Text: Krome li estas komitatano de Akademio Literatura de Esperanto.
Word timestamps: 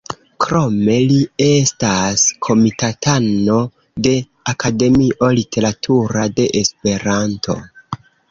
Krome 0.43 0.93
li 1.09 1.17
estas 1.47 2.23
komitatano 2.47 3.59
de 4.07 4.15
Akademio 4.55 5.29
Literatura 5.41 6.25
de 6.41 6.47
Esperanto. 6.65 7.59